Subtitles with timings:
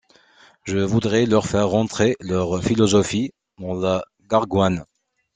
[0.63, 4.83] Je voudrais leur faire rentrer leur philosophie dans la gargoine.